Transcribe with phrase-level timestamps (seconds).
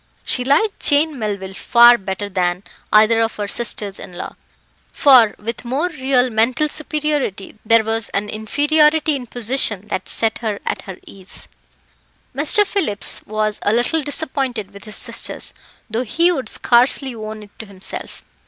[0.25, 4.35] She liked Jane Melville far better than either of her sisters in law,
[4.91, 10.57] for, with more real mental superiority, there was an inferiority in position that set her
[10.65, 11.47] at her ease.
[12.35, 12.65] Mr.
[12.65, 15.53] Phillips was a little disappointed with his sisters,
[15.87, 18.23] though he would scarcely own it to himself.